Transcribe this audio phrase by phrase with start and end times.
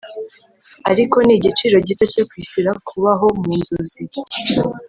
[0.91, 4.01] ariko ni igiciro gito cyo kwishyura kubaho mu nzozi